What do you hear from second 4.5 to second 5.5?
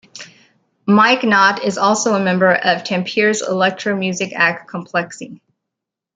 Kompleksi.